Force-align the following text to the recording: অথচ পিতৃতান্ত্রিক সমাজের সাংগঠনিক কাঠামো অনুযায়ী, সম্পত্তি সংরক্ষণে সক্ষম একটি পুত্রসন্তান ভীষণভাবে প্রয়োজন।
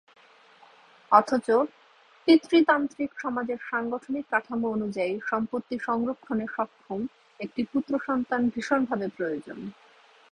অথচ 1.11 1.47
পিতৃতান্ত্রিক 2.27 3.11
সমাজের 3.19 3.59
সাংগঠনিক 3.69 4.25
কাঠামো 4.31 4.67
অনুযায়ী, 4.71 5.13
সম্পত্তি 5.25 5.75
সংরক্ষণে 5.79 6.45
সক্ষম 6.55 6.99
একটি 7.39 7.61
পুত্রসন্তান 7.73 8.41
ভীষণভাবে 8.49 9.07
প্রয়োজন। 9.17 9.59